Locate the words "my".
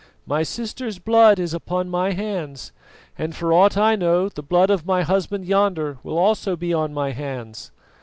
0.25-0.41, 1.91-2.13, 4.83-5.03, 6.91-7.11